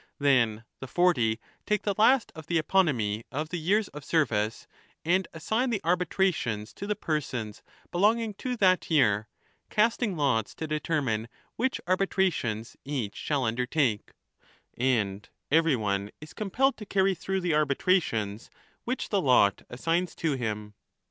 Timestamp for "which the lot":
18.85-19.61